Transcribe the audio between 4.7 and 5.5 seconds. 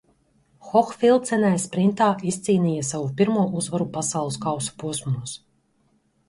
posmos.